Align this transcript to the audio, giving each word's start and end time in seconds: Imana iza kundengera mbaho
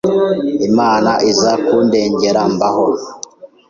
Imana 0.69 1.11
iza 1.29 1.51
kundengera 1.65 2.41
mbaho 2.53 2.87